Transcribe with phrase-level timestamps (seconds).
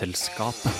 [0.00, 0.72] Vitenselskapet.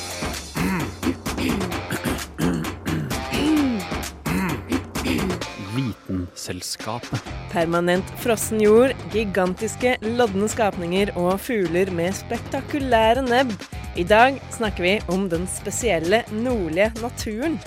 [5.77, 7.25] Vitenselskapet.
[7.53, 13.53] Permanent frossen jord, gigantiske lodne skapninger og fugler med spektakulære nebb.
[14.01, 17.61] I dag snakker vi om den spesielle nordlige naturen.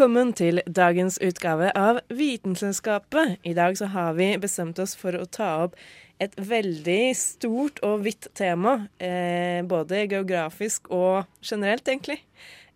[0.00, 3.34] Velkommen til dagens utgave av Vitenselskapet.
[3.44, 5.74] I dag så har vi bestemt oss for å ta opp
[6.16, 8.86] et veldig stort og vidt tema.
[8.96, 12.16] Eh, både geografisk og generelt, egentlig.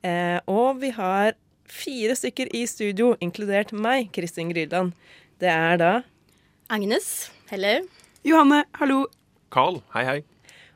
[0.04, 1.32] Eh, og vi har
[1.64, 4.92] fire stykker i studio, inkludert meg, Kristin Grydland.
[5.40, 5.94] Det er da
[6.68, 7.78] Agnes, hello.
[8.20, 9.06] Johanne, hallo.
[9.48, 10.20] Carl, hei hei.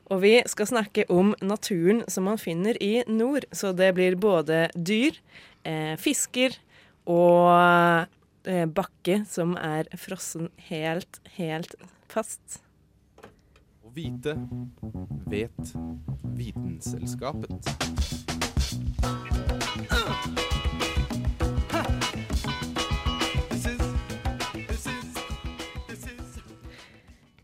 [0.09, 3.45] Og vi skal snakke om naturen som man finner i nord.
[3.53, 5.13] Så det blir både dyr,
[5.67, 6.55] eh, fisker
[7.09, 8.07] og
[8.45, 11.75] eh, bakke som er frossen helt, helt
[12.11, 12.61] fast.
[13.83, 14.35] Å vite
[15.29, 15.75] vet
[16.37, 17.73] Vitenselskapet.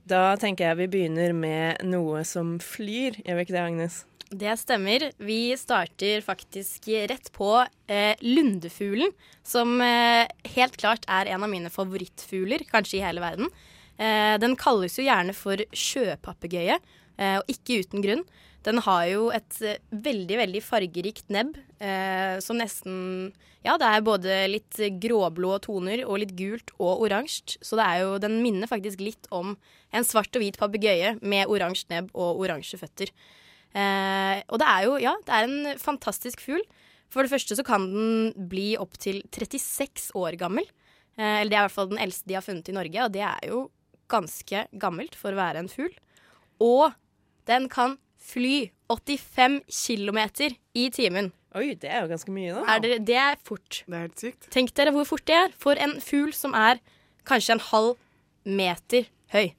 [0.05, 3.17] Da tenker jeg vi begynner med noe som flyr.
[3.25, 4.03] Gjør vi ikke det, Agnes?
[4.35, 5.11] Det stemmer.
[5.21, 7.49] Vi starter faktisk rett på
[7.87, 9.13] eh, lundefuglen,
[9.47, 10.25] som eh,
[10.57, 13.47] helt klart er en av mine favorittfugler, kanskje i hele verden.
[13.95, 16.75] Eh, den kalles jo gjerne for sjøpapegøye,
[17.15, 18.25] eh, og ikke uten grunn.
[18.67, 23.31] Den har jo et eh, veldig, veldig fargerikt nebb, eh, som nesten
[23.65, 27.55] Ja, det er både litt gråblå toner og litt gult og oransje.
[27.63, 29.55] Så det er jo, den minner faktisk litt om
[29.95, 33.15] en svart og hvit papegøye med oransje nebb og oransje føtter.
[33.75, 36.63] Eh, og det er jo, ja, det er en fantastisk fugl.
[37.11, 40.67] For det første så kan den bli opptil 36 år gammel.
[41.19, 43.13] Eh, eller det er i hvert fall den eldste de har funnet i Norge, og
[43.15, 43.65] det er jo
[44.11, 45.93] ganske gammelt for å være en fugl.
[46.63, 46.95] Og
[47.49, 50.19] den kan fly 85 km
[50.77, 51.31] i timen.
[51.55, 52.63] Oi, det er jo ganske mye, da.
[52.73, 53.83] Er det, det er fort.
[53.85, 54.49] Det er helt sykt.
[54.51, 56.81] Tenk dere hvor fort det er for en fugl som er
[57.27, 57.93] kanskje en halv
[58.45, 59.53] meter høy.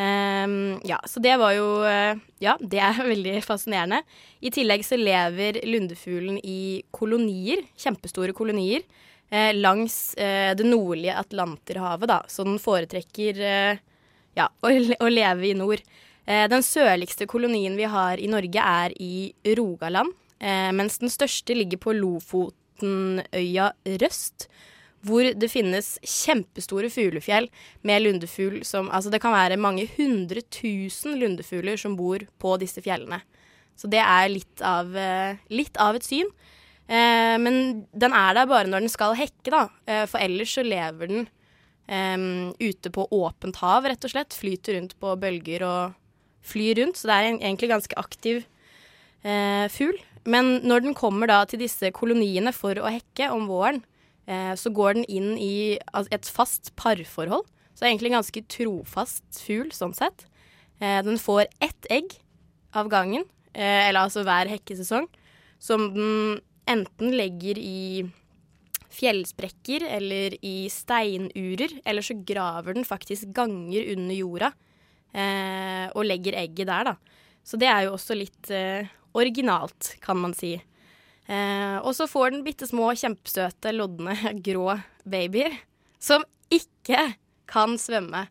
[0.00, 4.00] Ehm, ja, så det var jo eh, Ja, det er veldig fascinerende.
[4.40, 8.86] I tillegg så lever lundefuglen i kolonier, kjempestore kolonier,
[9.28, 12.22] eh, langs eh, det nordlige Atlanterhavet, da.
[12.32, 13.82] Så den foretrekker eh,
[14.38, 15.84] ja, å, å leve i nord.
[16.24, 21.56] Eh, den sørligste kolonien vi har i Norge, er i Rogaland, eh, mens den største
[21.58, 24.48] ligger på Lofotenøya Røst
[25.06, 27.48] hvor det finnes kjempestore fuglefjell
[27.88, 32.82] med lundefugl som Altså, det kan være mange hundre tusen lundefugler som bor på disse
[32.84, 33.22] fjellene.
[33.80, 36.28] Så det er litt av, eh, litt av et syn.
[36.88, 39.68] Eh, men den er der bare når den skal hekke, da.
[39.86, 41.28] Eh, for ellers så lever den
[41.88, 44.36] eh, ute på åpent hav, rett og slett.
[44.36, 45.94] Flyter rundt på bølger og
[46.44, 47.00] flyr rundt.
[47.00, 48.44] Så det er en, egentlig ganske aktiv
[49.24, 49.96] eh, fugl.
[50.28, 53.80] Men når den kommer da til disse koloniene for å hekke om våren,
[54.30, 55.78] så går den inn i
[56.14, 57.48] et fast parforhold.
[57.74, 60.26] Så det er egentlig en ganske trofast fugl sånn sett.
[60.80, 62.12] Eh, den får ett egg
[62.76, 65.08] av gangen, eh, eller altså hver hekkesesong,
[65.58, 68.04] som den enten legger i
[68.90, 74.52] fjellsprekker eller i steinurer, eller så graver den faktisk ganger under jorda
[75.14, 76.96] eh, og legger egget der, da.
[77.44, 80.58] Så det er jo også litt eh, originalt, kan man si.
[81.30, 84.74] Eh, og så får den bitte små, kjempesøte, lodne, grå
[85.06, 85.54] babyer
[86.02, 87.12] som ikke
[87.50, 88.24] kan svømme.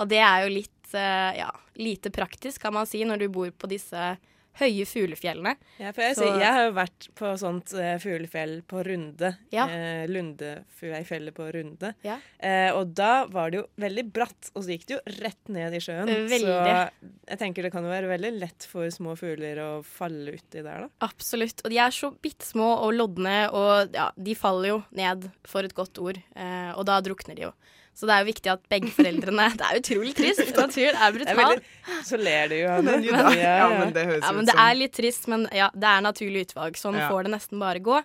[0.00, 3.52] Og det er jo litt, eh, ja, lite praktisk, kan man si, når du bor
[3.52, 4.14] på disse
[4.60, 5.54] høye fuglefjellene.
[5.78, 9.34] Ja, for jeg, Så- jeg har jo vært på sånt uh, fuglefjell på Runde.
[9.52, 9.66] Ja.
[9.68, 11.92] Eh, Lundefjellet på Runde.
[12.06, 12.16] Ja.
[12.38, 15.76] Eh, og da var det jo veldig bratt, og så gikk det jo rett ned
[15.76, 16.08] i sjøen.
[16.08, 16.40] Veldig.
[16.40, 16.90] Så
[17.28, 20.86] jeg tenker det kan jo være veldig lett for små fugler å falle uti der,
[20.86, 20.88] da.
[21.06, 21.60] Absolutt.
[21.64, 25.66] Og de er så bitte små og lodne, og ja, de faller jo ned, for
[25.66, 26.20] et godt ord.
[26.36, 27.52] Eh, og da drukner de jo.
[27.96, 30.52] Så det er jo viktig at begge foreldrene Det er utrolig trist.
[30.60, 31.62] Naturen er Det er brutal.
[32.04, 32.96] så ler du jo, Hanne.
[33.00, 35.70] Men, ja, ja, men det høres Ja, men ut det er litt trist, men ja,
[35.72, 36.76] det er naturlig utvalg.
[36.80, 37.08] Sånn Ja.
[37.08, 38.02] får det nesten bare gå.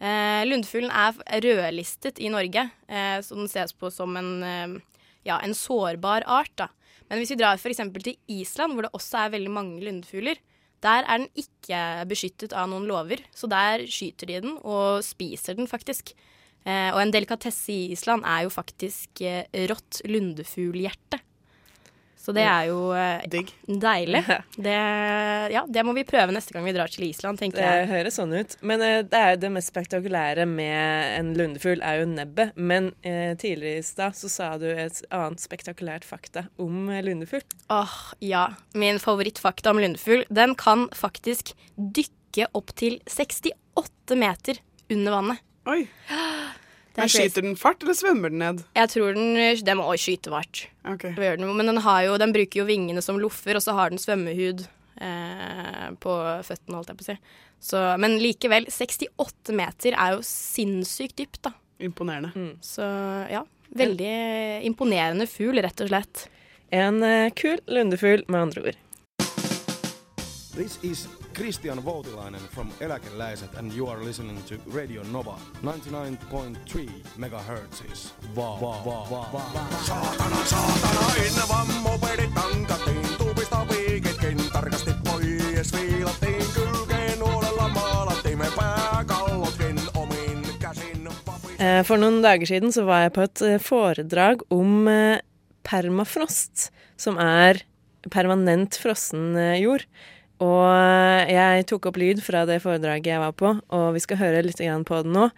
[0.00, 4.78] Eh, lundfuglen er rødlistet i Norge, eh, så den ses på som en, eh,
[5.28, 6.54] ja, en sårbar art.
[6.56, 6.68] Da.
[7.10, 7.82] Men hvis vi drar f.eks.
[8.02, 10.40] til Island, hvor det også er veldig mange lundfugler,
[10.80, 15.54] der er den ikke beskyttet av noen lover, så der skyter de den og spiser
[15.58, 16.14] den faktisk.
[16.64, 21.22] Eh, og en delikatesse i Island er jo faktisk eh, rått lundefuglhjerte.
[22.20, 23.48] Så det er jo eh, Digg.
[23.64, 24.20] deilig.
[24.60, 24.74] Det,
[25.54, 27.86] ja, det må vi prøve neste gang vi drar til Island, tenker jeg.
[27.86, 28.56] Det høres sånn ut.
[28.60, 32.52] Men eh, det er jo det mest spektakulære med en lundefugl, er jo nebbet.
[32.60, 37.46] Men eh, tidligere i stad så sa du et annet spektakulært fakta om eh, lundefugl.
[37.72, 38.46] Åh, ja.
[38.76, 44.60] Min favorittfakta om lundefugl, den kan faktisk dykke opp til 68 meter
[44.92, 45.46] under vannet.
[45.68, 45.84] Oi.
[47.00, 47.08] Men.
[47.08, 48.58] Skyter den fart, eller svømmer den ned?
[48.76, 50.64] Jeg tror den, den må skyte fart.
[50.84, 51.14] Okay.
[51.16, 54.02] Den Men den, har jo, den bruker jo vingene som loffer, og så har den
[54.02, 54.66] svømmehud
[55.00, 57.16] eh, på føttene, holdt jeg på å si.
[57.70, 61.54] Så, men likevel, 68 meter er jo sinnssykt dypt, da.
[61.80, 62.50] Imponerende.
[62.64, 62.84] Så
[63.30, 63.44] ja,
[63.76, 64.12] veldig
[64.68, 66.26] imponerende fugl, rett og slett.
[66.74, 68.84] En eh, kul lundefugl, med andre ord.
[70.54, 77.82] This is Christian Voutilainen from Eläkeläiset and you are listening to Radio Nova 99.3 megahertz.
[78.36, 79.42] Va, va, va, va, va.
[79.86, 89.80] Saatana, saatana, innan mopedit tankattiin, tuupista piikitkin tarkasti pois viilattiin, kylkeen nuolella maalattiin me pääkallotkin
[89.94, 91.60] omin käsin vapis.
[91.60, 95.20] Eh, For noen dager siden så var jeg på et eh, foredrag om eh,
[95.70, 97.62] permafrost, som er
[98.10, 99.86] permanent frossen jord.
[100.40, 104.20] Og eh, jeg tok opp lyd fra det foredraget jeg var på, og vi skal
[104.22, 105.28] høre litt på det nå.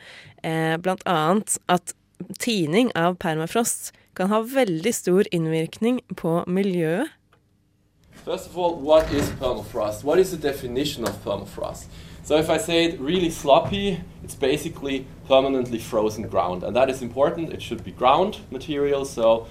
[0.47, 1.95] Eh, Blant annet at
[2.39, 7.11] tining av permafrost kan ha veldig stor innvirkning på miljøet.
[8.25, 10.05] First of all, what is permafrost?
[10.05, 11.87] What is the definition of permafrost?
[12.25, 16.63] So if I say it really sloppy, it's basically permanently frozen ground.
[16.63, 17.53] And that is important.
[17.53, 19.05] It should be ground material.
[19.05, 19.49] So,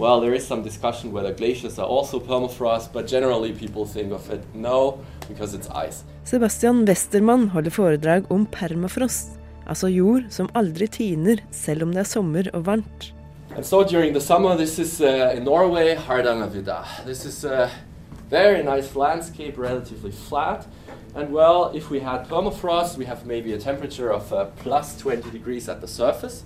[0.00, 4.30] well, there is some discussion whether glaciers are also permafrost, but generally people think of
[4.30, 4.98] it no,
[5.28, 6.04] because it's ice.
[6.24, 9.36] Sebastian Westermann holder foredrag om permafrost,
[9.66, 13.12] altså jord som aldri tiner selv om det er sommer og varmt.
[13.54, 17.04] And so during the summer, this is uh, in Norway, Hardangervidda.
[17.04, 17.68] This is a
[18.30, 20.66] very nice landscape, relatively flat.
[21.14, 25.30] And well, if we had permafrost, we have maybe a temperature of uh, plus 20
[25.30, 26.44] degrees at the surface.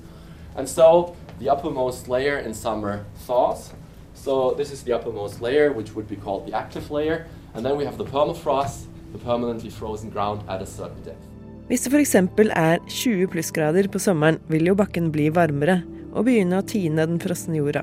[0.56, 3.72] And so the uppermost layer in summer thaws.
[4.14, 7.26] So this is the uppermost layer, which would be called the active layer.
[7.54, 11.26] And then we have the permafrost, the permanently frozen ground at a certain depth.
[11.68, 12.14] Hvis det f.eks.
[12.14, 15.82] er 20 plussgrader på sommeren, vil jo bakken bli varmere
[16.12, 17.80] og begynne å tine den frosne jorda.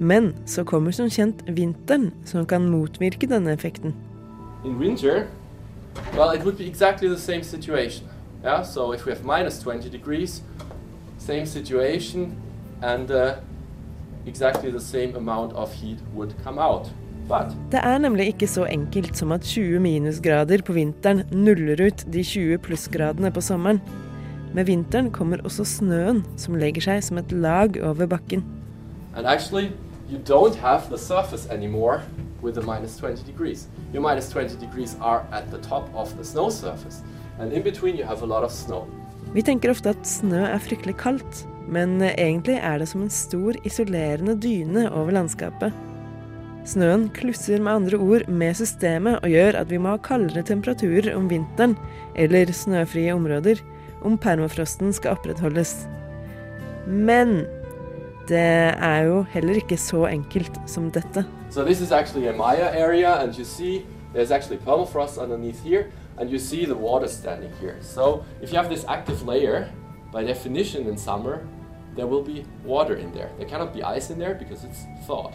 [0.00, 3.92] Men så kommer som kjent vinteren, som kan motvirke denne effekten.
[4.64, 5.28] in winter,
[6.14, 8.08] well, it would be exactly the same situation.
[8.42, 10.42] Yeah, so if we have minus 20 degrees,
[11.18, 12.36] same situation,
[12.84, 13.34] and uh,
[14.26, 16.92] exactly the same amount of heat would come out.
[17.28, 22.04] But Det er nemlig ikke så enkelt som at 20 minusgrader på vinteren nuller ut
[22.12, 23.80] de 20 plussgradene på sommeren.
[24.54, 28.44] Med vinteren kommer også snøen, som legger seg som et lag over bakken.
[29.16, 29.72] and actually,
[30.08, 32.02] you don't have the surface anymore
[32.42, 33.68] with the minus 20 degrees.
[33.92, 37.02] Your minus 20 degrees are at the top of the snow surface,
[37.38, 38.86] and in between you have a lot of snow.
[39.34, 43.12] Vi tenker ofte at snø er fryktelig kaldt, men eh, egentlig er det som en
[43.12, 45.74] stor isolerende dyne over landskapet.
[46.64, 51.12] Snøen klusser med andre ord med systemet og gjør at vi må ha kaldere temperaturer
[51.16, 51.76] om vinteren,
[52.16, 53.60] eller snøfrie områder,
[54.04, 55.82] om permafrosten skal opprettholdes.
[56.88, 57.44] Men
[58.28, 58.40] det
[58.80, 61.26] er jo heller ikke så enkelt som dette.
[61.50, 65.90] So this is actually a Maya area, and you see there's actually permafrost underneath here,
[66.18, 67.76] and you see the water standing here.
[67.82, 69.68] So if you have this active layer,
[70.14, 71.46] by definition in summer,
[71.96, 73.30] there will be water in there.
[73.38, 75.34] There cannot be ice in there because it's thawed.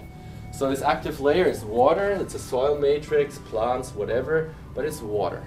[0.52, 5.44] So this active layer is water, it's a soil matrix, plants, whatever, but it's water.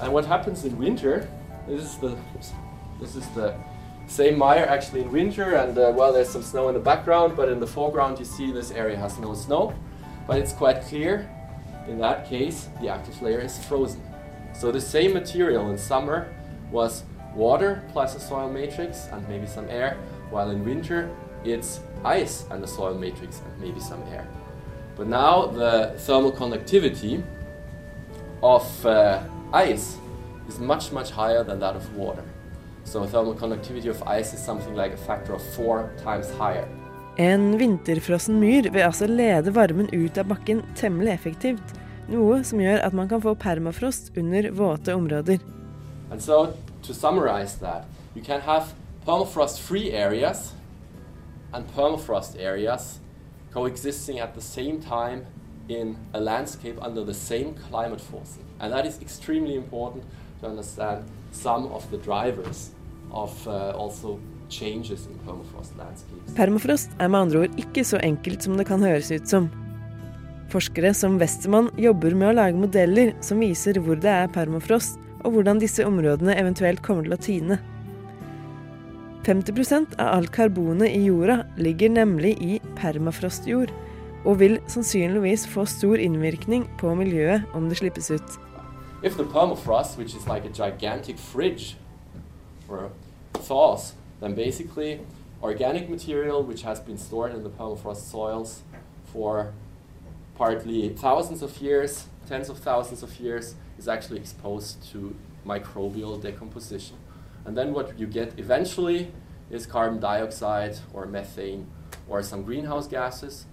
[0.00, 1.28] And what happens in winter,
[1.66, 2.16] this is the,
[3.00, 3.54] this is the
[4.10, 7.48] same mire actually in winter and uh, well there's some snow in the background but
[7.48, 9.72] in the foreground you see this area has no snow
[10.26, 11.30] but it's quite clear
[11.86, 14.02] in that case the active layer is frozen
[14.52, 16.34] so the same material in summer
[16.72, 19.96] was water plus a soil matrix and maybe some air
[20.30, 21.08] while in winter
[21.44, 24.26] it's ice and a soil matrix and maybe some air
[24.96, 27.22] but now the thermal conductivity
[28.42, 29.22] of uh,
[29.52, 29.96] ice
[30.48, 32.24] is much much higher than that of water
[32.84, 36.66] so thermal conductivity of ice is something like a factor of four times higher.
[37.16, 41.74] En vinterfrossen myr vil altså lede varmen ut av bakken temmelig effektivt,
[42.10, 45.38] noe som gjør at man kan få permafrost under våte områder.
[46.10, 46.48] And so,
[46.82, 48.74] to summarize that, you can have
[49.06, 50.52] permafrost free areas
[51.52, 53.00] and permafrost areas
[53.52, 55.26] coexisting at the same time
[55.68, 58.44] in a landscape under the same climate forcing.
[58.60, 60.04] And that is extremely important
[60.40, 62.70] to understand some of the drivers
[63.12, 64.18] of uh, also
[64.48, 66.34] changes in permafrost landscapes.
[66.34, 69.50] Permafrost er med andre ord ikke så enkelt som det kan høres ut som.
[70.50, 75.34] Forskere som Westermann jobber med å lage modeller som viser hvor det er permafrost, og
[75.34, 77.60] hvordan disse områdene eventuelt kommer til å tine.
[79.26, 83.72] 50% av alt karbonet i jorda ligger nemlig i permafrostjord,
[84.24, 88.38] og vil sannsynligvis få stor innvirkning på miljøet om det slippes ut.
[89.02, 91.76] If the permafrost, which is like a gigantic fridge,
[93.34, 95.00] thaws, then basically
[95.42, 98.60] organic material which has been stored in the permafrost soils
[99.12, 99.52] for
[100.36, 106.96] partly thousands of years, tens of thousands of years, is actually exposed to microbial decomposition.
[107.46, 109.10] And then what you get eventually
[109.50, 111.66] is carbon dioxide or methane
[112.06, 113.46] or some greenhouse gases.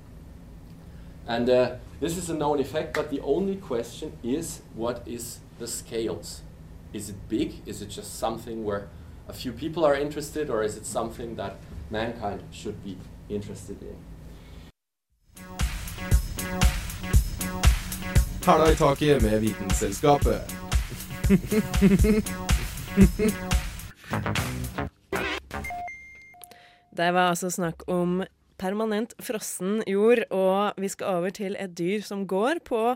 [1.26, 5.68] And uh, this is a known effect, but the only question is what is the
[5.68, 6.42] scales?
[6.92, 7.50] Is it big?
[7.66, 8.90] Is it just something where
[9.28, 11.56] a few people are interested, or is it something that
[11.90, 12.98] mankind should be
[13.30, 13.96] interested in?
[18.48, 20.40] Hæla i taket med Vitenselskapet.
[26.96, 28.24] Det var altså snakk om
[28.56, 32.96] permanent frossen jord, og vi skal over til et dyr som går på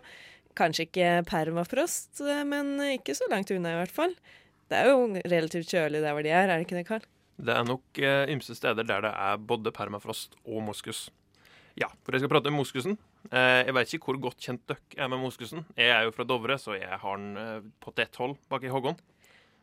[0.56, 4.16] kanskje ikke permafrost, men ikke så langt unna i hvert fall.
[4.72, 7.04] Det er jo relativt kjølig der hvor de er, er det ikke det, Karl?
[7.44, 11.10] Det er nok eh, ymse steder der det er både permafrost og moskus.
[11.76, 12.96] Ja, for jeg skal prate om moskusen.
[13.30, 15.66] Eh, jeg vet ikke hvor godt kjent dere er med moskusen.
[15.78, 18.72] Jeg er jo fra Dovre, så jeg har den eh, på tett hold bak i
[18.74, 18.98] hoggon.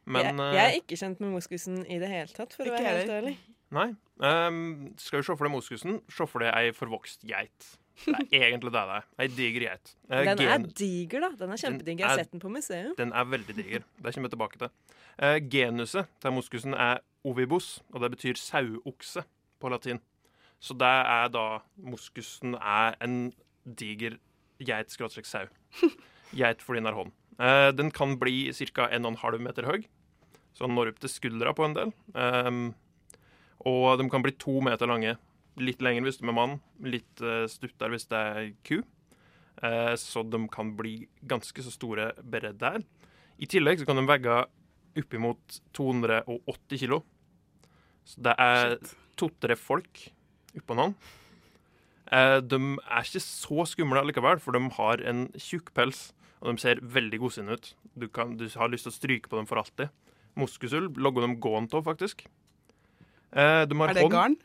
[0.09, 2.95] Men jeg, jeg er ikke kjent med moskusen i det hele tatt, for å være
[2.95, 3.35] helt ærlig.
[3.77, 3.91] Nei.
[4.25, 7.67] Ehm, skal du se for deg moskusen, se for deg ei forvokst geit.
[8.07, 9.09] Det er egentlig det det er.
[9.21, 9.93] Ei diger geit.
[10.09, 11.31] Eh, Den er diger, da.
[11.43, 11.99] Den er kjempediger.
[12.05, 12.95] Jeg har er- sett den på museum.
[12.97, 13.85] Den er veldig diger.
[13.99, 14.71] Det kommer jeg tilbake til.
[15.19, 19.27] Eh, genuset til moskusen er ovibus, og det betyr sauokse
[19.61, 20.01] på latin.
[20.63, 21.45] Så det er da
[21.77, 23.33] moskusen er en
[23.77, 24.19] diger
[24.59, 25.47] geit skråstrek sau.
[26.37, 27.15] Geit fordi den har hånd.
[27.39, 28.89] Eh, den kan bli ca.
[28.91, 29.87] 1,5 meter høy,
[30.53, 31.93] så den når opp til skuldra på en del.
[32.19, 32.63] Ehm,
[33.67, 35.17] og de kan bli to meter lange.
[35.59, 38.77] Litt lenger hvis det er mann, litt uh, stuttere hvis det er ku.
[39.59, 42.85] Eh, så de kan bli ganske så store bare der.
[43.43, 44.37] I tillegg så kan de veie
[44.99, 47.01] oppimot 280 kilo.
[48.07, 48.77] Så det er
[49.19, 50.05] to-tre folk
[50.59, 50.95] oppå noen.
[52.13, 56.09] Eh, de er ikke så skumle allikevel, for de har en tjukk pels,
[56.41, 57.73] og de ser veldig godsinne ut.
[57.99, 59.91] Du, kan, du har lyst til å stryke på dem for alltid.
[60.39, 62.25] Moskusull logger de gående av, faktisk.
[63.33, 64.37] Eh, de har Er det hånd- garn?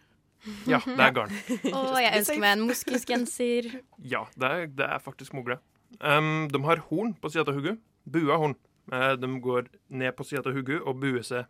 [0.68, 1.32] Ja, det er garn.
[1.72, 3.70] Å, jeg ønsker meg en moskusgenser.
[4.04, 5.56] Ja, det er, det er faktisk mulig.
[6.02, 7.78] Um, de har horn på sida av hodet.
[8.04, 8.58] Bua horn.
[8.92, 11.46] Eh, de går ned på sida av hodet og buer seg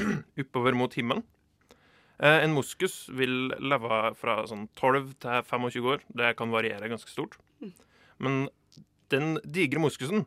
[0.40, 1.20] oppover mot himmelen.
[2.20, 6.02] Eh, en moskus vil leve fra sånn 12 til 25 år.
[6.12, 7.38] Det kan variere ganske stort.
[8.20, 8.48] Men
[9.08, 10.26] den digre moskusen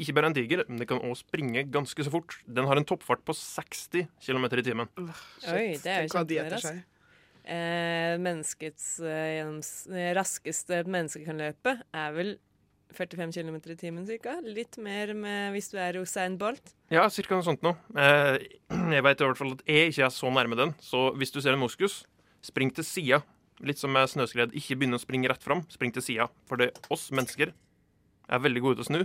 [0.00, 2.36] ikke bare en diger, men den kan også springe ganske så fort.
[2.48, 4.88] Den har en toppfart på 60 km i timen.
[4.98, 6.82] Oi, det er jo kjemperask.
[7.42, 12.36] Eh, menneskets eh, gjennoms- eh, raskeste menneske kan løpe, er vel
[12.96, 14.38] 45 km i timen ca.
[14.44, 16.74] Litt mer med hvis du er Usain Bolt.
[16.92, 17.74] Ja, cirka noe sånt nå.
[17.96, 18.38] Eh,
[18.94, 21.40] jeg vet i hvert fall at jeg ikke er så nærme den, så hvis du
[21.40, 22.02] ser en moskus,
[22.44, 23.22] spring til sida.
[23.62, 24.54] Litt som med snøskred.
[24.58, 26.26] Ikke begynn å springe rett fram, spring til sida.
[26.50, 29.02] For det oss mennesker er veldig gode til å snu.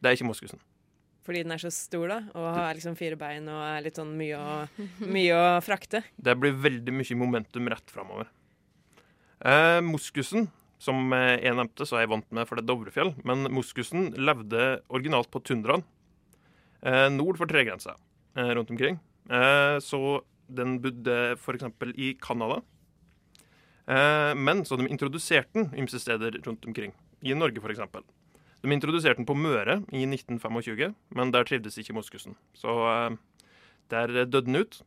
[0.00, 0.60] Det er ikke moskusen.
[1.24, 4.12] Fordi den er så stor, da, og har liksom fire bein og er litt sånn
[4.18, 4.56] mye å,
[5.16, 6.02] mye å frakte.
[6.20, 8.28] Det blir veldig mye momentum rett framover.
[9.40, 10.50] Eh, moskusen,
[10.82, 14.80] som eh, jeg nevnte, så er jeg vant med for det Dovrefjell, men moskusen levde
[14.92, 15.84] originalt på tundraen
[16.82, 17.96] eh, nord for tregrensa
[18.36, 19.00] eh, rundt omkring.
[19.80, 19.98] Så
[20.52, 21.62] den bodde f.eks.
[21.96, 22.58] i Canada.
[24.36, 26.92] Men så de introduserte den ymse steder rundt omkring.
[27.24, 27.80] I Norge, f.eks.
[28.60, 32.36] De introduserte den på Møre i 1925, men der trivdes ikke moskusen.
[32.52, 32.74] Så
[33.88, 34.82] der døde den ut.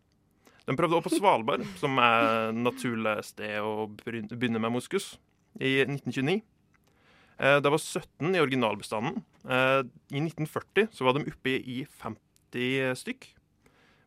[0.69, 5.15] De prøvde også på Svalbard, som er naturlig sted å begynne med moskus,
[5.59, 6.41] i 1929.
[7.39, 9.23] Eh, Det var 17 i originalbestanden.
[9.47, 9.81] Eh,
[10.13, 13.27] I 1940 så var de oppe i 50 stykk.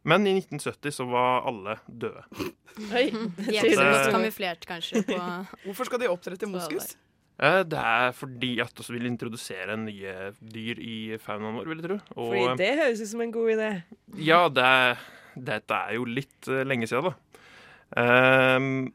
[0.04, 2.22] Men i 1970 så var alle døde.
[2.96, 5.18] Oi, er Det- godt kamuflert, kanskje, på
[5.66, 6.94] Hvorfor skal de oppdrette moskus?
[7.40, 11.88] Eh, Det er fordi at vi vil introdusere nye dyr i faunaen vår, vil jeg
[11.90, 11.98] tro.
[12.16, 13.70] Og Fordi det høres ut som en god idé.
[14.16, 14.98] Ja, det, er-
[15.36, 17.14] dette er jo litt eh, lenge siden, da.
[18.00, 18.92] Ehm,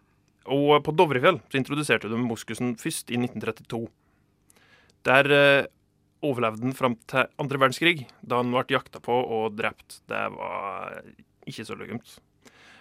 [0.52, 3.88] og på Dovrefjell så introduserte de moskusen først i 1932.
[5.06, 5.68] Der eh,
[6.26, 10.02] overlevde den fram til andre verdenskrig, da han ble jakta på og drept.
[10.10, 11.02] Det var
[11.46, 12.18] ikke så lugumt.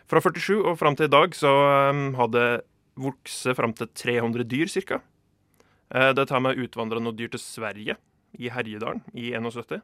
[0.08, 1.50] Fra 47 og fram til i dag så
[1.90, 2.44] um, hadde
[3.00, 5.00] vokst fram til 300 dyr ca.
[5.88, 7.96] Det tar med utvandra noen dyr til Sverige,
[8.40, 9.80] i Herjedalen, i 71.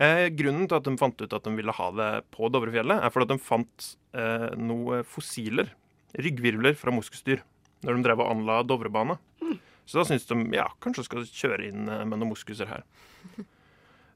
[0.00, 3.12] Eh, grunnen til at de fant ut at de ville ha det på Dovrefjellet, er
[3.12, 5.74] fordi de fant eh, noen fossiler,
[6.18, 7.44] ryggvirvler fra moskusdyr,
[7.86, 9.18] når de drev og anla Dovrebana.
[9.90, 12.84] Så da syntes de ja, kanskje skal kjøre inn eh, med noen moskuser her.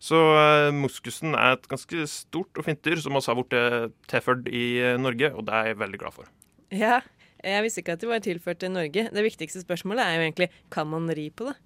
[0.05, 4.47] Så eh, moskusen er et ganske stort og fint dyr som også har blitt tilført
[4.53, 6.31] i eh, Norge, og det er jeg veldig glad for.
[6.75, 7.01] Ja,
[7.45, 9.09] jeg visste ikke at det var tilført til Norge.
[9.11, 11.59] Det viktigste spørsmålet er jo egentlig kan man ri på det?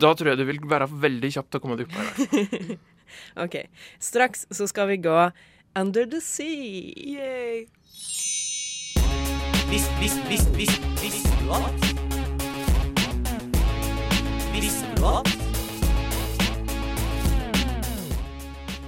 [0.00, 2.76] Da tror jeg du vil være veldig kjapt til å komme deg opp her.
[3.44, 3.56] OK.
[3.98, 5.18] Straks så skal vi gå
[5.74, 6.94] Under the Sea.
[6.94, 7.66] Yay.
[9.70, 11.84] Vis, vis, vis, vis, visste du at?
[14.50, 15.28] Visste du at?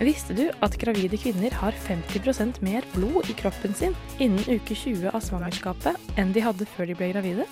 [0.02, 5.12] Visste du at gravide kvinner har 50% mer blod i kroppen sin innen uke 20
[5.14, 7.46] av svangerskapet enn de hadde før de ble gravide?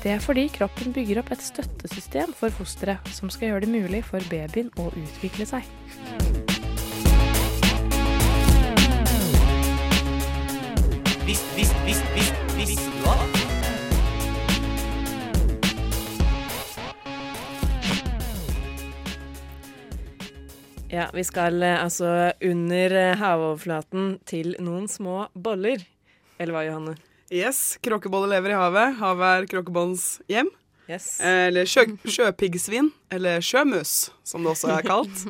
[0.00, 4.00] Det er fordi kroppen bygger opp et støttesystem for fosteret som skal gjøre det mulig
[4.08, 5.68] for babyen å utvikle seg.
[11.24, 12.33] Visst, visst, visst, vis,
[12.66, 13.40] visste du at?
[20.88, 22.06] Ja, vi skal eh, altså
[22.44, 25.82] under eh, havoverflaten til noen små boller.
[26.38, 26.94] Eller hva, Johanne?
[27.34, 28.94] Yes, kråkeboller lever i havet.
[29.00, 30.50] Havet er kråkebollens hjem.
[30.86, 31.16] Yes.
[31.24, 32.92] Eh, Eller sjø, sjøpiggsvin.
[33.14, 35.24] Eller sjømus, som det også er kalt.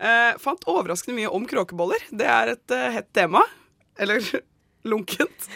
[0.00, 2.00] Eh, fant overraskende mye om kråkeboller.
[2.12, 3.42] Det er et uh, hett tema.
[4.00, 4.22] Eller
[4.90, 5.50] lunkent.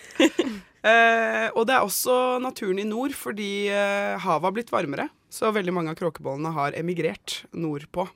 [0.81, 5.11] Eh, og det er også naturen i nord, fordi eh, havet har blitt varmere.
[5.31, 8.09] Så veldig mange av kråkebollene har emigrert nordpå.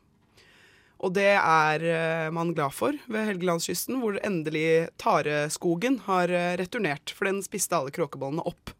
[1.05, 7.13] Og det er eh, man glad for ved Helgelandskysten, hvor endelig tareskogen har eh, returnert,
[7.13, 8.73] for den spiste alle kråkebollene opp.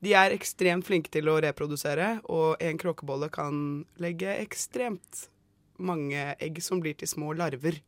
[0.00, 5.26] De er ekstremt flinke til å reprodusere, og en kråkebolle kan legge ekstremt
[5.80, 7.80] mange egg som blir til små larver.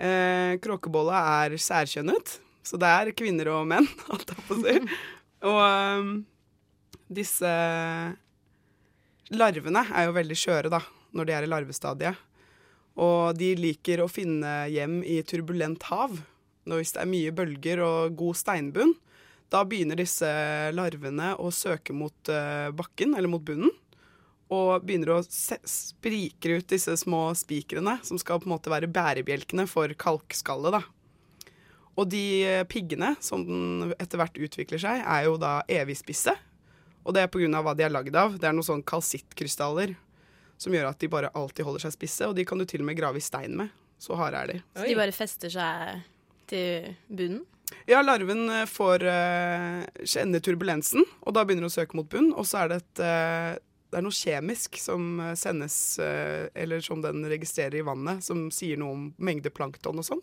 [0.00, 4.76] Eh, kråkebolle er særkjønnet, så det er kvinner og menn, alt jeg å si.
[5.50, 6.10] Og um,
[7.10, 7.52] disse
[9.30, 10.82] larvene er jo veldig skjøre, da,
[11.16, 12.26] når de er i larvestadiet.
[13.00, 16.18] Og de liker å finne hjem i turbulent hav.
[16.68, 18.92] Når hvis det er mye bølger og god steinbunn,
[19.50, 20.28] da begynner disse
[20.76, 23.72] larvene å søke mot eh, bakken, eller mot bunnen.
[24.50, 29.66] Og begynner å sprike ut disse små spikrene, som skal på en måte være bærebjelkene
[29.70, 30.78] for kalkskallet.
[30.78, 30.82] da.
[31.98, 36.36] Og de eh, piggene som den etter hvert utvikler seg, er jo da evigspisse.
[37.04, 37.62] Og det er pga.
[37.64, 38.36] hva de er lagd av.
[38.38, 39.96] Det er noen sånn kalsittkrystaller
[40.60, 42.90] som gjør at de bare alltid holder seg spisse, og de kan du til og
[42.90, 43.72] med grave i stein med.
[44.00, 44.58] Så harde er de.
[44.76, 46.02] Så de bare fester seg
[46.50, 47.46] til bunnen?
[47.86, 52.32] Ja, larven eh, får uh, kjenne turbulensen, og da begynner den å søke mot bunn.
[52.34, 53.52] Og så er det et uh,
[53.90, 58.78] det er noe kjemisk som sendes, uh, eller som den registrerer i vannet, som sier
[58.78, 60.22] noe om mengde plankton og sånn.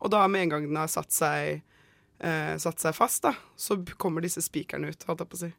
[0.00, 1.62] Og da med en gang den har satt seg,
[2.20, 5.52] eh, satt seg fast, da, så kommer disse spikerne ut, holdt jeg på å si.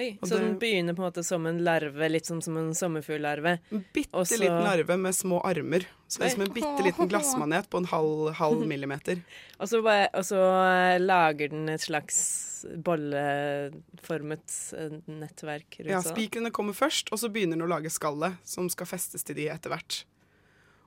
[0.00, 2.70] Oi, så så den begynner på en måte som en larve, litt som, som en
[2.76, 3.58] sommerfugllarve.
[3.92, 5.84] Bitte Og så- liten larve med små armer.
[6.08, 9.20] Så det er som en bitte liten glassmanet på en halv, halv millimeter.
[9.58, 16.14] Og så, og så eh, lager den et slags bolleformet eh, nettverk rundt Ja, seg.
[16.16, 19.48] Spikrene kommer først, og så begynner den å lage skallet, som skal festes til de
[19.52, 20.02] etter hvert.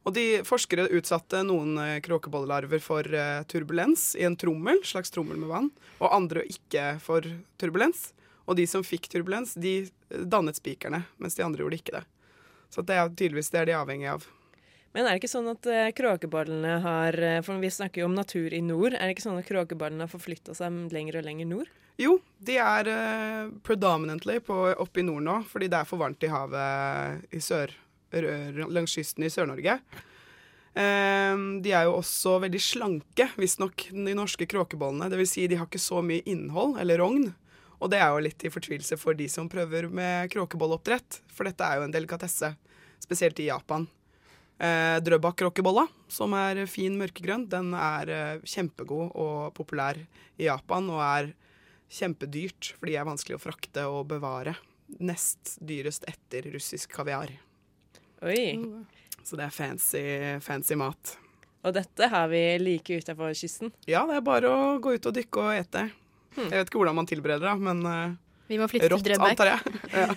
[0.03, 5.39] Og de Forskere utsatte noen eh, kråkebollelarver for eh, turbulens i en trommel, slags trommel
[5.39, 5.69] med vann,
[6.01, 7.25] og andre ikke for
[7.61, 8.11] turbulens.
[8.43, 12.03] Og de som fikk turbulens, de eh, dannet spikerne, mens de andre gjorde ikke det.
[12.73, 14.25] Så det er tydeligvis det er de avhengig av.
[14.93, 15.65] Men er det ikke sånn at
[15.97, 18.93] kråkebollene har For vi snakker jo om natur i nord.
[18.93, 21.71] Er det ikke sånn at kråkebollene har forflytta seg lenger og lenger nord?
[21.97, 22.89] Jo, de er
[23.65, 27.73] predominantly på, oppe i nord nå, fordi det er for varmt i havet i sør,
[28.13, 29.79] langs kysten i Sør-Norge.
[30.73, 35.11] Eh, de er jo også veldig slanke, visstnok, de norske kråkebollene.
[35.19, 37.31] Vil si, de har ikke så mye innhold, eller rogn.
[37.83, 41.67] Og det er jo litt i fortvilelse for de som prøver med kråkebolloppdrett, for dette
[41.67, 42.53] er jo en delikatesse,
[43.03, 43.89] spesielt i Japan.
[44.63, 49.99] Eh, Drøbak-kråkebolla, som er fin mørkegrønn, den er eh, kjempegod og populær
[50.39, 51.33] i Japan, og er
[51.93, 54.55] kjempedyrt, for de er vanskelig å frakte og bevare.
[55.03, 57.33] Nest dyrest etter russisk kaviar.
[58.23, 58.45] Oi.
[59.23, 60.03] Så det er fancy,
[60.43, 61.17] fancy mat.
[61.63, 63.71] Og dette har vi like utafor kysten.
[63.87, 65.85] Ja, det er bare å gå ut og dykke og ete.
[66.35, 68.15] Jeg vet ikke hvordan man tilbereder det, men eh,
[68.49, 69.33] Vi må flytte til rått, Drøbak.
[69.35, 69.81] antar jeg.
[69.93, 70.07] Ja.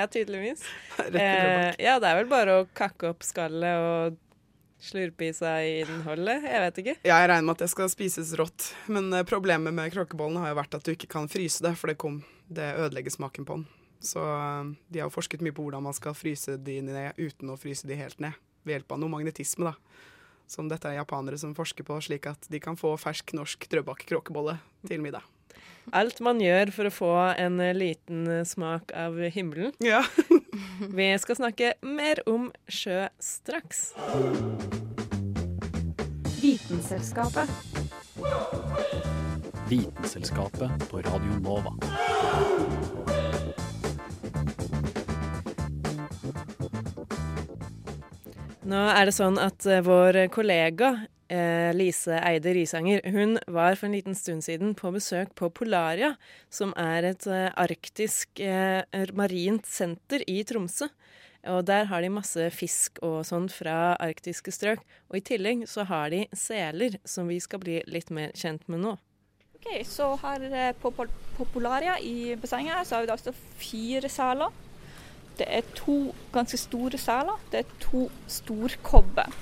[0.00, 0.62] ja, tydeligvis.
[1.04, 4.20] Eh, ja, det er vel bare å kakke opp skallet og
[4.84, 6.44] slurpe i seg innholdet.
[6.48, 6.96] Jeg vet ikke.
[7.08, 8.70] Ja, jeg regner med at det skal spises rått.
[8.88, 11.92] Men eh, problemet med kråkebollen har jo vært at du ikke kan fryse det, for
[11.92, 13.68] det, kom, det ødelegger smaken på den.
[14.04, 17.60] Så eh, de har forsket mye på hvordan man skal fryse de ned uten å
[17.60, 18.36] fryse de helt ned.
[18.64, 20.02] Ved hjelp av noe magnetisme, da.
[20.48, 24.04] Som dette er japanere som forsker på, slik at de kan få fersk norsk drøbak
[24.08, 25.24] kråkebolle til middag.
[25.92, 29.74] Alt man gjør for å få en liten smak av himmelen.
[29.84, 30.02] Ja.
[30.98, 33.90] Vi skal snakke mer om sjø straks.
[36.40, 37.48] Vitenselskapet.
[39.68, 41.76] Vitenselskapet på Radio Nova.
[48.64, 50.94] Nå er det sånn at eh, vår kollega
[51.28, 56.14] eh, Lise Eide Risanger hun var for en liten stund siden på besøk på Polaria,
[56.48, 58.80] som er et eh, arktisk eh,
[59.12, 60.88] marint senter i Tromsø.
[61.52, 64.80] Og der har de masse fisk og sånn fra arktiske strøk.
[65.12, 68.80] Og i tillegg så har de seler, som vi skal bli litt mer kjent med
[68.86, 68.96] nå.
[69.58, 70.88] Ok, så her eh, på,
[71.36, 74.63] på Polaria i bassenget så har vi da også fire seler.
[75.38, 77.40] Det er to ganske store seler.
[77.50, 79.32] Det er to storkobber.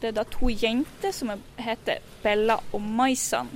[0.00, 3.50] Det er da to jenter som er, heter Bella og Maisan.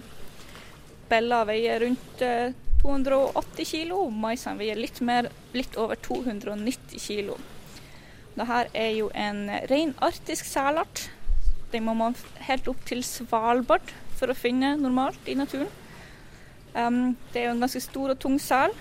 [1.09, 7.39] Bella veier rundt eh, 280 kilo, og Maisan veier litt mer, litt over 290 kilo.
[8.35, 11.07] Dette er jo en ren arktisk selart.
[11.73, 12.17] Den må man
[12.49, 15.71] helt opp til Svalbard for å finne normalt i naturen.
[16.75, 18.75] Um, det er jo en ganske stor og tung sel,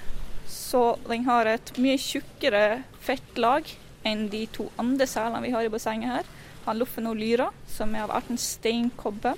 [0.54, 3.68] så den har et mye tjukkere fettlag
[4.08, 6.32] enn de to andre selene vi har i bassenget her.
[6.66, 9.34] Han Loffen og Lyra, som er av arten steinkobbe.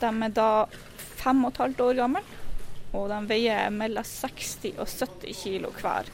[0.00, 0.50] De er da
[1.16, 2.22] fem og et halvt år gamle,
[2.92, 6.08] og de veier mellom 60 og 70 kilo hver.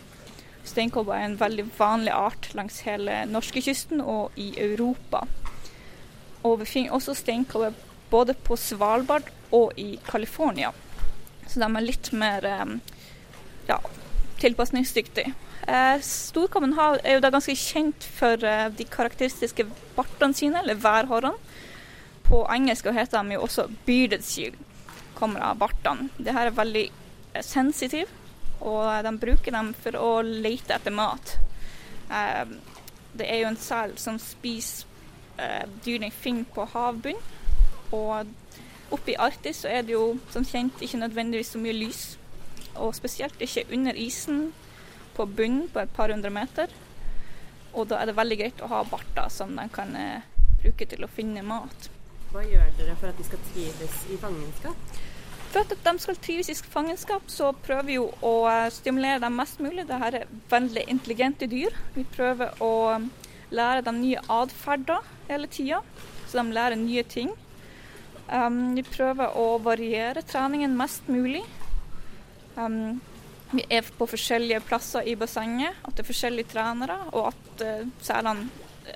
[0.67, 5.25] Steinkobbe er en veldig vanlig art langs hele norskekysten og i Europa.
[6.47, 7.73] Og vi finner også steinkobbe
[8.13, 10.73] både på Svalbard og i California.
[11.49, 12.77] Så de er litt mer eh,
[13.69, 13.79] ja,
[14.43, 15.27] tilpasningsdyktig.
[15.69, 21.39] Eh, Storkobben er jo da ganske kjent for eh, de karakteristiske bartene sine, eller værhårene.
[22.27, 24.57] På engelsk heter de jo også bearded seal,
[25.15, 26.09] kommer av bartene.
[26.19, 28.11] Det her er veldig eh, sensitiv,
[28.61, 31.37] og de bruker dem for å lete etter mat.
[32.11, 32.47] Eh,
[33.13, 34.89] det er jo en sel som spiser
[35.39, 37.21] eh, dyr den finner på havbunnen.
[37.93, 38.27] Og
[38.93, 42.03] oppe i Arktis så er det jo som kjent ikke nødvendigvis så mye lys.
[42.81, 44.53] Og spesielt ikke under isen
[45.17, 46.73] på bunnen på et par hundre meter.
[47.73, 50.29] Og da er det veldig greit å ha barter som de kan eh,
[50.63, 51.89] bruke til å finne mat.
[52.33, 54.93] Hva gjør dere for at de skal trives i fangenskap?
[55.53, 59.37] For at de skal trives i fangenskap, så prøver vi jo å eh, stimulere dem
[59.37, 59.85] mest mulig.
[59.89, 61.77] Dette er veldig intelligente dyr.
[61.97, 63.09] Vi prøver å eh,
[63.53, 65.83] lære dem nye atferder hele tida,
[66.29, 67.35] så de lærer nye ting.
[68.33, 71.43] Um, vi prøver å variere treningen mest mulig.
[72.57, 73.01] Um,
[73.53, 77.87] vi er på forskjellige plasser i bassenget, at det er forskjellige trenere, og at uh,
[78.05, 78.49] selene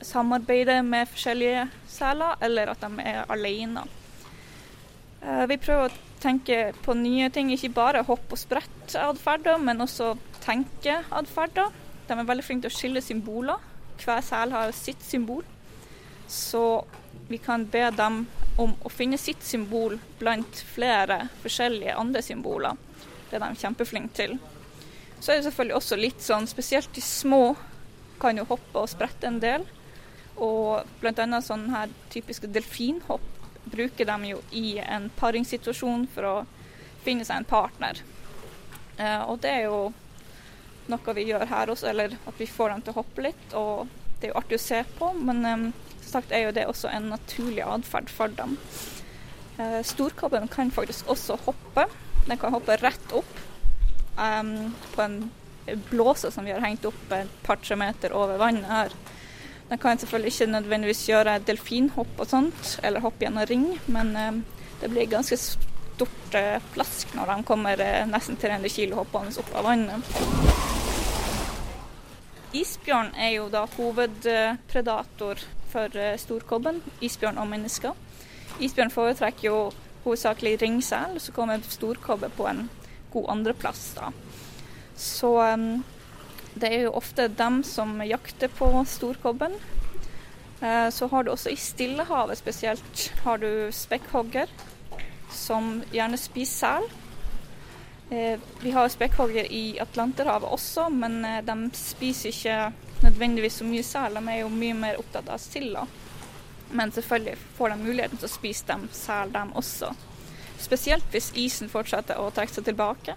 [0.04, 3.84] samarbeider med forskjellige seler, eller at de er alene.
[5.22, 10.14] Uh, vi prøver å tenke på nye ting, ikke bare hopp- og sprett-atferder, men også
[10.44, 11.72] tenkeatferder.
[12.06, 13.62] De er veldig flinke til å skille symboler.
[14.02, 15.44] Hver sel har sitt symbol.
[16.28, 16.84] Så
[17.28, 18.24] vi kan be dem
[18.58, 22.76] om å finne sitt symbol blant flere forskjellige andre symboler.
[23.30, 24.36] Det er de kjempeflinke til.
[25.20, 27.56] Så er det selvfølgelig også litt sånn, spesielt de små
[28.20, 29.64] kan jo hoppe og sprette en del.
[30.36, 31.40] Og bl.a.
[31.44, 33.24] sånn her typiske delfinhopp
[33.66, 36.34] bruker de jo i en paringssituasjon for å
[37.04, 38.02] finne seg en partner.
[38.98, 39.80] Eh, og det er jo
[40.90, 43.46] noe vi gjør her også, eller at vi får dem til å hoppe litt.
[43.58, 43.88] Og
[44.20, 45.66] det er jo artig å se på, men eh,
[46.02, 48.56] som sagt er jo det også en naturlig atferd for dem.
[49.58, 51.88] Eh, Storkobben kan faktisk også hoppe.
[52.26, 53.38] Den kan hoppe rett opp
[54.18, 55.18] um, på en
[55.90, 58.96] blåse som vi har hengt opp et par-tre meter over vannet her.
[59.68, 64.44] Den kan selvfølgelig ikke nødvendigvis gjøre delfinhopp og sånt, eller hoppe gjennom ring, men um,
[64.80, 69.54] det blir ganske stort uh, plask når de kommer uh, nesten 300 kilo hoppende opp
[69.58, 70.66] av vannet.
[72.56, 77.96] Isbjørn er jo da hovedpredator for eh, storkobben, isbjørn og mennesker.
[78.62, 79.58] Isbjørn foretrekker jo
[80.06, 82.66] hovedsakelig ringsel, så kommer storkobbe på en
[83.12, 83.90] god andreplass.
[83.98, 84.12] da.
[84.96, 85.84] Så em,
[86.54, 89.58] det er jo ofte dem som jakter på storkobben.
[90.60, 94.48] Eh, Så har du også i Stillehavet spesielt har du spekkhogger,
[95.30, 96.88] som gjerne spiser sel.
[98.10, 103.82] Eh, vi har spekkhogger i Atlanterhavet også, men eh, de spiser ikke nødvendigvis så mye
[103.82, 104.14] sel.
[104.14, 105.86] De er jo mye mer opptatt av silda.
[106.70, 109.92] Men selvfølgelig får de muligheten til å spise dem sel, dem også.
[110.60, 113.16] Spesielt hvis isen fortsetter å trekke seg tilbake.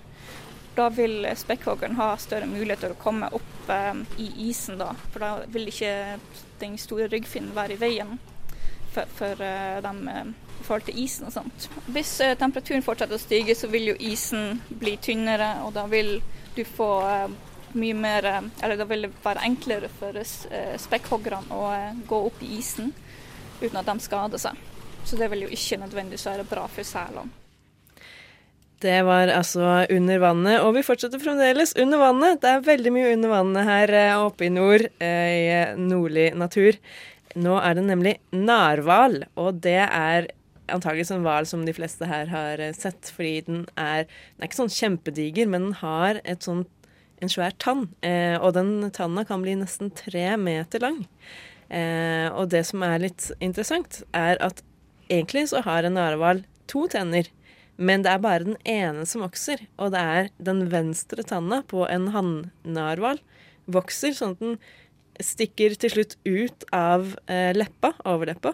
[0.76, 4.94] Da vil spekkhoggeren ha større mulighet til å komme opp eh, i isen, da.
[5.12, 6.20] For da vil ikke
[6.60, 8.20] den store ryggfinnen være i veien
[8.94, 10.24] for, for eh, dem eh,
[10.60, 11.68] i forhold til isen og sånt.
[11.88, 16.18] Hvis eh, temperaturen fortsetter å stige, så vil jo isen bli tynnere, og da vil
[16.56, 17.38] du få eh,
[17.70, 18.26] mye mer
[18.64, 21.68] Eller da vil det være enklere for spekkhoggerne å
[22.10, 22.88] gå opp i isen
[23.62, 24.58] uten at de skader seg.
[25.08, 27.30] Så det vil jo ikke nødvendigvis være bra for selene.
[28.80, 32.40] Det var altså under vannet, og vi fortsetter fremdeles under vannet.
[32.40, 36.78] Det er veldig mye under vannet her eh, oppe i nord, eh, i nordlig natur.
[37.36, 40.30] Nå er det nemlig narhval, og det er
[40.74, 44.50] antageligvis en hval som de fleste her har eh, sett, fordi den er, den er
[44.50, 46.64] ikke sånn kjempediger, men den har et sånn,
[47.20, 51.04] en svær tann, eh, og den tanna kan bli nesten tre meter lang.
[51.70, 54.64] Eh, og det som er litt interessant, er at
[55.10, 57.30] egentlig så har en narhval to tenner.
[57.80, 61.86] Men det er bare den ene som vokser, og det er den venstre tanna på
[61.88, 63.22] en hannnarhval
[63.72, 64.58] vokser, sånn at den
[65.24, 68.54] stikker til slutt ut av eh, leppa, overleppa,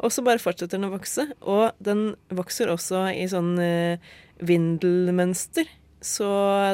[0.00, 1.26] og så bare fortsetter den å vokse.
[1.42, 5.68] Og den vokser også i sånn eh, vindelmønster,
[6.00, 6.30] så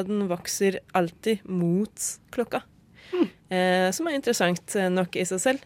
[0.07, 2.63] den vokser alltid mot klokka.
[3.47, 5.65] Eh, som er interessant nok i seg selv.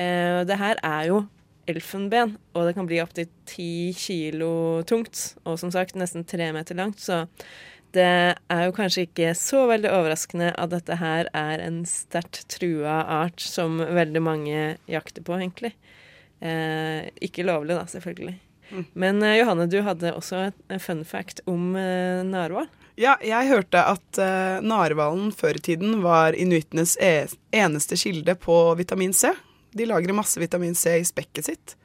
[0.00, 1.24] Eh, det her er jo
[1.70, 5.34] elfenben, og det kan bli opptil ti kilo tungt.
[5.44, 7.26] Og som sagt nesten tre meter langt, så
[7.94, 13.00] det er jo kanskje ikke så veldig overraskende at dette her er en sterkt trua
[13.20, 14.60] art som veldig mange
[14.90, 15.74] jakter på, egentlig.
[16.40, 18.36] Eh, ikke lovlig, da, selvfølgelig.
[18.70, 18.84] Mm.
[18.94, 22.70] Men eh, Johanne, du hadde også en fun fact om eh, narhval.
[23.00, 28.62] Ja, jeg hørte at eh, narhvalen før i tiden var inuittenes e eneste kilde på
[28.78, 29.32] vitamin C.
[29.76, 31.76] De lagrer masse vitamin C i spekket sitt.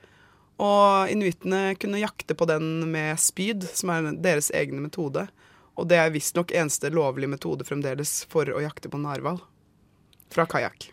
[0.61, 5.27] Og inuittene kunne jakte på den med spyd, som er deres egne metode.
[5.75, 9.41] Og det er visstnok eneste lovlige metode fremdeles for å jakte på narhval.
[10.31, 10.87] Fra kajakk.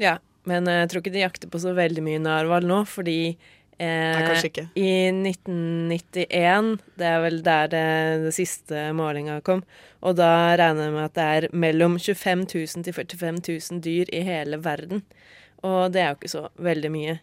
[0.00, 3.18] Ja, men eh, jeg tror ikke de jakter på så veldig mye narhval nå, fordi
[3.80, 7.84] eh, Nei, i 1991, det er vel der det,
[8.26, 9.64] det siste målinga kom,
[10.04, 14.12] og da regner jeg med at det er mellom 25 000 til 45 000 dyr
[14.16, 15.04] i hele verden.
[15.66, 17.18] Og det er jo ikke så veldig mye.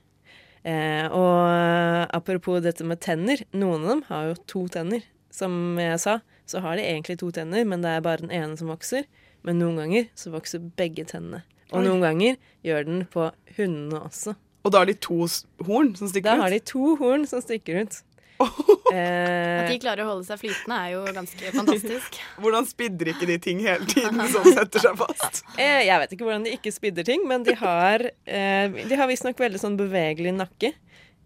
[0.68, 5.06] Eh, og apropos dette med tenner, noen av dem har jo to tenner.
[5.34, 6.18] Som jeg sa,
[6.50, 9.06] så har de egentlig to tenner, men det er bare den ene som vokser.
[9.46, 11.44] Men noen ganger så vokser begge tennene.
[11.76, 14.34] Og noen ganger gjør den på hundene også.
[14.66, 15.20] Og da har de to
[15.68, 16.42] horn som stikker Da ut?
[16.42, 18.00] har de to horn som stikker ut.
[18.88, 22.20] At eh, de klarer å holde seg flytende, er jo ganske fantastisk.
[22.44, 25.42] Hvordan spidder ikke de ting hele tiden som setter seg fast?
[25.58, 29.10] eh, jeg vet ikke hvordan de ikke spidder ting, men de har, eh, de har
[29.10, 30.74] visstnok veldig sånn bevegelig nakke.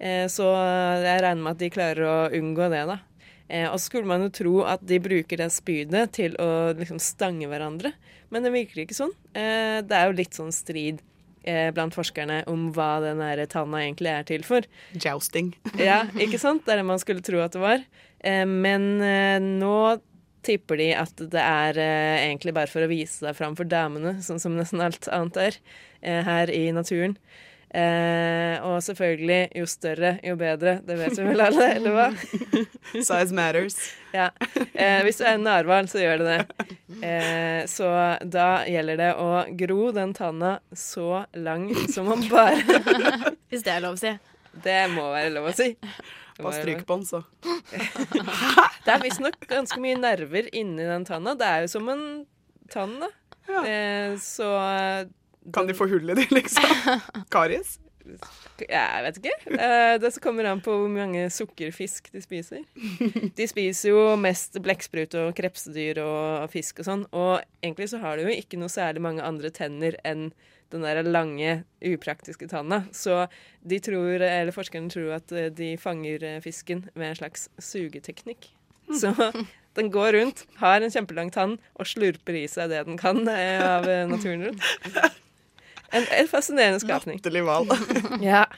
[0.02, 0.48] Eh, så
[1.04, 2.98] jeg regner med at de klarer å unngå det, da.
[3.52, 7.02] Eh, og så skulle man jo tro at de bruker det spydet til å liksom
[7.04, 7.92] stange hverandre,
[8.32, 9.12] men det virker ikke sånn.
[9.36, 11.11] Eh, det er jo litt sånn strid eh,
[11.74, 14.68] blant forskerne om hva den tanna egentlig er til for.
[14.94, 15.56] Jousting.
[15.82, 16.66] Ja, ikke sant?
[16.66, 17.84] Det er det man skulle tro at det var.
[18.24, 19.76] Eh, men eh, nå
[20.46, 24.18] tipper de at det er eh, egentlig bare for å vise seg fram for damene,
[24.26, 25.58] sånn som nesten alt annet er
[26.02, 27.18] eh, her i naturen.
[27.72, 30.74] Eh, og selvfølgelig, jo større, jo bedre.
[30.84, 32.08] Det vet vi vel alle, eller hva?
[33.08, 33.80] Size matters.
[34.12, 34.26] Ja.
[34.76, 36.66] Eh, hvis du er en narhval, så gjør det det.
[37.00, 37.88] Eh, så
[38.28, 39.28] da gjelder det å
[39.62, 42.58] gro den tanna så lang som man bare
[43.54, 44.12] Hvis det er lov å si.
[44.66, 45.70] Det må være lov å si.
[46.42, 47.24] Bare stryk på den, så.
[47.72, 51.38] Det er visstnok ganske mye nerver inni den tanna.
[51.40, 52.06] Det er jo som en
[52.76, 53.14] tann, da.
[53.64, 54.52] Eh, så
[55.54, 57.00] Kan de få hull i de, liksom?
[57.34, 57.80] Karies?
[58.62, 59.34] Jeg vet ikke.
[59.56, 62.64] Eh, det kommer an på hvor mange sukkerfisk de spiser.
[63.38, 67.06] De spiser jo mest blekksprut og krepsdyr og fisk og sånn.
[67.12, 70.30] Og egentlig så har de jo ikke noe særlig mange andre tenner enn
[70.72, 72.86] den der lange, upraktiske tanna.
[72.96, 73.26] Så
[73.68, 78.54] de tror, eller forskerne tror at eh, de fanger eh, fisken med en slags sugeteknikk.
[78.92, 79.14] Så
[79.78, 83.88] den går rundt, har en kjempelang tann og slurper i seg det den kan av
[84.12, 84.72] naturen rundt.
[85.92, 87.18] En, en fascinerende skapning.
[87.20, 87.68] Latterlig hval.
[88.32, 88.46] Ja.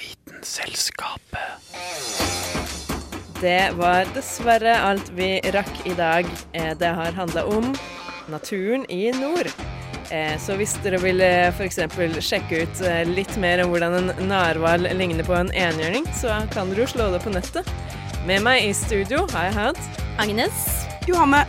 [0.00, 1.40] Vitenselskapet.
[3.40, 6.26] Det var dessverre alt vi rakk i dag.
[6.52, 7.74] Eh, Det har handla om
[8.28, 9.48] naturen i nord.
[10.10, 11.78] Eh, Så hvis dere vil f.eks.
[12.20, 16.70] sjekke ut eh, litt mer om hvordan en narhval ligner på en enhjørning, så kan
[16.70, 17.68] dere jo slå det på nettet.
[18.28, 20.66] Med meg i studio har jeg hatt Agnes.
[21.08, 21.46] Johanne.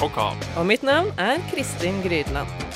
[0.00, 0.36] Og Kav.
[0.56, 2.69] Og mitt navn er Kristin Grydland.